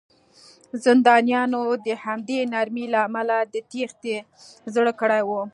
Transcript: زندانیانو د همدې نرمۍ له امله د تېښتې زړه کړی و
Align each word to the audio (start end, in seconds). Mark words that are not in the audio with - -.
زندانیانو 0.85 1.63
د 1.85 1.87
همدې 2.03 2.39
نرمۍ 2.53 2.85
له 2.93 2.99
امله 3.07 3.37
د 3.53 3.55
تېښتې 3.71 4.15
زړه 4.73 4.91
کړی 5.01 5.21
و 5.27 5.29